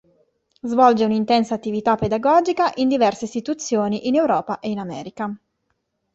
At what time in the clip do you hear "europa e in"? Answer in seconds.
4.15-4.79